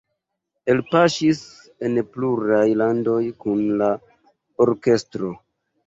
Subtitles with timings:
[0.61, 1.41] Li elpaŝis
[1.89, 3.95] en pluraj landoj kun la
[4.69, 5.37] orkestro.